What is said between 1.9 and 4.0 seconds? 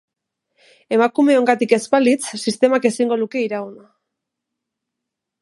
balitz, sistemak ezingo luke iraun.